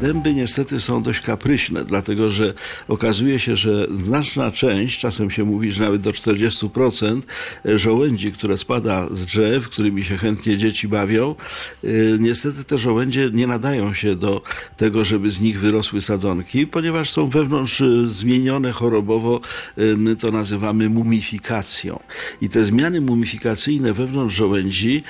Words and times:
Dęby 0.00 0.34
niestety 0.34 0.80
są 0.80 1.02
dość 1.02 1.20
kapryśne, 1.20 1.84
dlatego 1.84 2.30
że 2.30 2.54
okazuje 2.88 3.40
się, 3.40 3.56
że 3.56 3.86
znaczna 3.98 4.52
część, 4.52 5.00
czasem 5.00 5.30
się 5.30 5.44
mówi, 5.44 5.72
że 5.72 5.84
nawet 5.84 6.00
do 6.00 6.10
40% 6.10 7.20
żołędzi, 7.64 8.32
które 8.32 8.58
spada 8.58 9.08
z 9.10 9.26
drzew, 9.26 9.68
którymi 9.68 10.04
się 10.04 10.16
chętnie 10.16 10.56
dzieci 10.56 10.88
bawią, 10.88 11.34
y, 11.84 12.16
niestety 12.20 12.64
te 12.64 12.78
żołędzie 12.78 13.30
nie 13.32 13.46
nadają 13.46 13.94
się 13.94 14.16
do 14.16 14.42
tego, 14.76 15.04
żeby 15.04 15.30
z 15.30 15.40
nich 15.40 15.60
wyrosły 15.60 16.02
sadzonki, 16.02 16.66
ponieważ 16.66 17.10
są 17.10 17.26
wewnątrz 17.26 17.80
y, 17.80 18.10
zmienione 18.10 18.72
chorobowo, 18.72 19.40
my 19.96 20.16
to 20.16 20.30
nazywamy 20.30 20.88
mumifikacją. 20.88 22.00
I 22.42 22.48
te 22.48 22.64
zmiany 22.64 23.00
mumifikacyjne 23.00 23.92
wewnątrz 23.92 24.36
żołędzi 24.36 25.02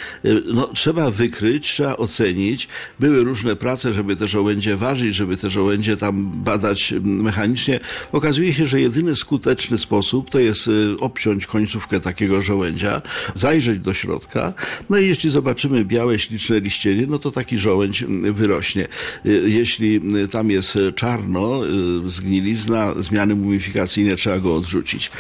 no, 0.47 0.71
trzeba 0.75 1.11
wykryć, 1.11 1.69
trzeba 1.69 1.97
ocenić. 1.97 2.69
Były 3.01 3.25
różne 3.25 3.57
prace, 3.57 3.95
żeby 3.95 4.17
te 4.17 4.29
żołędzie 4.29 4.77
ważyć, 4.81 5.15
żeby 5.15 5.37
te 5.37 5.51
żołędzie 5.51 5.97
tam 5.97 6.31
badać 6.45 6.95
mechanicznie. 7.03 7.81
Okazuje 8.13 8.55
się, 8.55 8.67
że 8.67 8.81
jedyny 8.81 9.17
skuteczny 9.17 9.79
sposób 9.79 10.31
to 10.31 10.39
jest 10.39 10.69
y, 10.69 10.97
obciąć 11.01 11.47
końcówkę 11.47 12.01
takiego 12.01 12.43
żołędzia, 12.43 13.03
zajrzeć 13.35 13.79
do 13.79 13.95
środka, 13.95 14.53
no 14.91 14.99
i 14.99 15.09
jeśli 15.09 15.31
zobaczymy 15.31 15.85
białe, 15.85 16.19
śliczne 16.19 16.61
liścienie, 16.61 17.07
no 17.09 17.19
to 17.19 17.31
taki 17.31 17.59
żołędź 17.59 18.05
wyrośnie. 18.33 18.89
Y, 19.27 19.45
jeśli 19.47 20.01
y, 20.25 20.29
tam 20.29 20.51
jest 20.51 20.79
czarno, 20.95 21.61
zgnilizna, 22.07 22.95
zmiany 22.99 23.35
mumifikacyjne, 23.35 24.17
trzeba 24.17 24.39
go 24.39 24.57
odrzucić. 24.57 25.11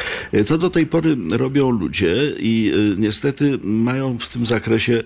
To 0.48 0.58
do 0.58 0.70
tej 0.70 0.86
pory 0.86 1.16
robią 1.30 1.70
ludzie 1.70 2.14
i 2.38 2.72
niestety 2.96 3.58
mają 3.62 4.18
w 4.18 4.28
tym 4.28 4.46
zakresie 4.46 5.02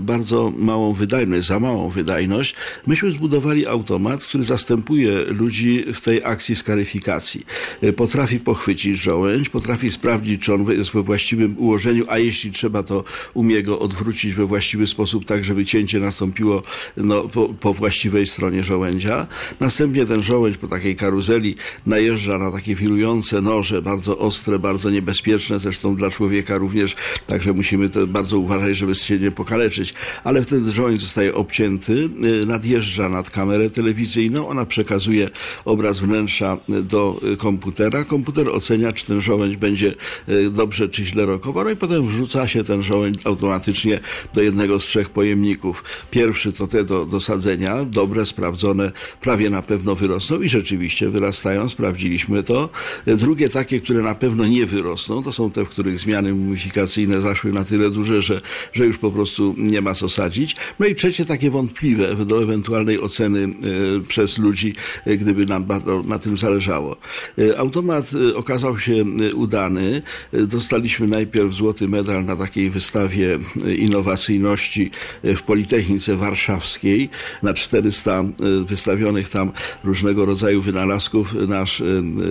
bardzo 0.00 0.52
małą 0.56 0.92
wydajność, 0.92 1.46
za 1.46 1.60
małą 1.60 1.88
wydajność. 1.88 2.54
Myśmy 2.86 3.12
zbudowali 3.12 3.66
auto 3.66 3.89
automat, 3.90 4.24
który 4.24 4.44
zastępuje 4.44 5.24
ludzi 5.24 5.84
w 5.94 6.00
tej 6.00 6.24
akcji 6.24 6.56
skaryfikacji. 6.56 7.46
E, 7.82 7.92
potrafi 7.92 8.40
pochwycić 8.40 8.98
żołędź, 8.98 9.48
potrafi 9.48 9.90
sprawdzić, 9.90 10.42
czy 10.42 10.54
on 10.54 10.70
jest 10.70 10.90
we 10.90 11.02
właściwym 11.02 11.58
ułożeniu, 11.58 12.04
a 12.08 12.18
jeśli 12.18 12.50
trzeba, 12.50 12.82
to 12.82 13.04
umie 13.34 13.62
go 13.62 13.78
odwrócić 13.78 14.34
we 14.34 14.46
właściwy 14.46 14.86
sposób, 14.86 15.24
tak 15.24 15.44
żeby 15.44 15.64
cięcie 15.64 16.00
nastąpiło 16.00 16.62
no, 16.96 17.22
po, 17.22 17.48
po 17.48 17.74
właściwej 17.74 18.26
stronie 18.26 18.64
żołędzia. 18.64 19.26
Następnie 19.60 20.06
ten 20.06 20.22
żołędź 20.22 20.58
po 20.58 20.68
takiej 20.68 20.96
karuzeli 20.96 21.54
najeżdża 21.86 22.38
na 22.38 22.52
takie 22.52 22.74
wirujące 22.74 23.42
noże, 23.42 23.82
bardzo 23.82 24.18
ostre, 24.18 24.58
bardzo 24.58 24.90
niebezpieczne, 24.90 25.58
zresztą 25.58 25.96
dla 25.96 26.10
człowieka 26.10 26.58
również, 26.58 26.96
także 27.26 27.52
musimy 27.52 27.88
to 27.88 28.06
bardzo 28.06 28.38
uważać, 28.38 28.76
żeby 28.76 28.94
się 28.94 29.18
nie 29.18 29.30
pokaleczyć. 29.30 29.94
Ale 30.24 30.42
wtedy 30.42 30.70
żołędź 30.70 31.00
zostaje 31.00 31.34
obcięty, 31.34 32.08
e, 32.42 32.46
nadjeżdża 32.46 33.08
nad 33.08 33.30
kamerę 33.30 33.70
telewizyjną, 33.80 34.48
ona 34.48 34.66
przekazuje 34.66 35.30
obraz 35.64 35.98
wnętrza 35.98 36.58
do 36.68 37.20
komputera. 37.38 38.04
Komputer 38.04 38.48
ocenia, 38.48 38.92
czy 38.92 39.06
ten 39.06 39.20
żołędź 39.20 39.56
będzie 39.56 39.94
e, 40.28 40.50
dobrze 40.50 40.88
czy 40.88 41.04
źle 41.04 41.26
rokował, 41.26 41.64
no 41.64 41.70
i 41.70 41.76
potem 41.76 42.08
wrzuca 42.08 42.48
się 42.48 42.64
ten 42.64 42.82
żołędź 42.82 43.18
automatycznie 43.24 44.00
do 44.34 44.42
jednego 44.42 44.80
z 44.80 44.84
trzech 44.84 45.10
pojemników. 45.10 45.84
Pierwszy 46.10 46.52
to 46.52 46.66
te 46.66 46.84
do, 46.84 47.06
do 47.06 47.20
sadzenia, 47.20 47.84
dobre, 47.84 48.26
sprawdzone, 48.26 48.92
prawie 49.20 49.50
na 49.50 49.62
pewno 49.62 49.94
wyrosną 49.94 50.40
i 50.40 50.48
rzeczywiście 50.48 51.10
wyrastają, 51.10 51.68
sprawdziliśmy 51.68 52.42
to. 52.42 52.68
E, 53.06 53.16
drugie 53.16 53.48
takie, 53.48 53.80
które 53.80 54.02
na 54.02 54.14
pewno 54.14 54.46
nie 54.46 54.66
wyrosną, 54.66 55.22
to 55.22 55.32
są 55.32 55.50
te, 55.50 55.64
w 55.64 55.68
których 55.68 56.00
zmiany 56.00 56.34
mumifikacyjne 56.34 57.20
zaszły 57.20 57.52
na 57.52 57.64
tyle 57.64 57.90
duże, 57.90 58.22
że, 58.22 58.40
że 58.72 58.84
już 58.84 58.98
po 58.98 59.10
prostu 59.10 59.54
nie 59.58 59.80
ma 59.80 59.94
co 59.94 60.08
sadzić. 60.08 60.56
No 60.78 60.86
i 60.86 60.94
trzecie 60.94 61.24
takie 61.24 61.50
wątpliwe 61.50 62.16
do 62.16 62.42
ewentualnej 62.42 63.00
oceny 63.00 63.30
E, 63.30 63.69
przez 64.08 64.38
ludzi, 64.38 64.74
e, 65.06 65.16
gdyby 65.16 65.46
nam 65.46 65.66
na 66.06 66.18
tym 66.18 66.38
zależało. 66.38 66.96
E, 67.38 67.58
automat 67.58 68.10
okazał 68.34 68.78
się 68.78 69.04
udany. 69.34 70.02
Dostaliśmy 70.32 71.06
najpierw 71.06 71.54
złoty 71.54 71.88
medal 71.88 72.24
na 72.24 72.36
takiej 72.36 72.70
wystawie 72.70 73.38
innowacyjności 73.78 74.90
w 75.22 75.42
Politechnice 75.42 76.16
Warszawskiej. 76.16 77.08
Na 77.42 77.54
400 77.54 78.24
wystawionych 78.66 79.28
tam 79.28 79.52
różnego 79.84 80.24
rodzaju 80.24 80.62
wynalazków 80.62 81.34
nasz, 81.48 81.82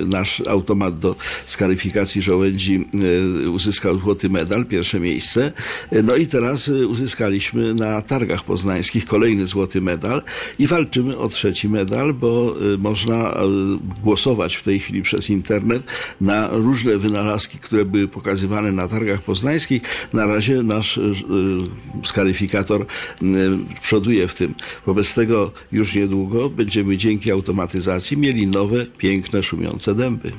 nasz 0.06 0.42
automat 0.48 1.00
do 1.00 1.16
skaryfikacji 1.46 2.22
żołędzi 2.22 2.88
uzyskał 3.52 4.00
złoty 4.00 4.30
medal, 4.30 4.66
pierwsze 4.66 5.00
miejsce. 5.00 5.52
No 6.04 6.16
i 6.16 6.28
teraz 6.28 6.68
uzyskaliśmy 6.68 7.74
na 7.74 8.02
targach 8.02 8.44
poznańskich 8.44 9.06
kolejny 9.06 9.48
złoty 9.48 9.82
medal 9.82 10.22
i 10.60 10.68
walczymy 10.68 11.18
o 11.20 11.30
trzeci 11.30 11.70
medal, 11.70 12.14
bo 12.14 12.56
y, 12.74 12.78
można 12.78 13.32
y, 13.32 14.02
głosować 14.04 14.56
w 14.56 14.64
tej 14.64 14.80
chwili 14.80 15.02
przez 15.02 15.30
internet 15.30 15.84
na 16.22 16.50
różne 16.52 16.98
wynalazki, 16.98 17.60
które 17.60 17.86
były 17.86 18.08
pokazywane 18.08 18.72
na 18.72 18.88
targach 18.88 19.22
poznańskich. 19.22 19.82
Na 20.14 20.26
razie 20.26 20.64
nasz 20.64 20.98
y, 20.98 21.14
skaryfikator 22.04 22.86
przoduje 23.82 24.28
w 24.28 24.36
tym. 24.36 24.56
Wobec 24.86 25.14
tego 25.14 25.52
już 25.72 25.96
niedługo 25.96 26.50
będziemy 26.50 26.98
dzięki 26.98 27.32
automatyzacji 27.32 28.18
mieli 28.18 28.48
nowe, 28.48 28.86
piękne, 28.98 29.44
szumiące 29.44 29.96
dęby. 29.96 30.32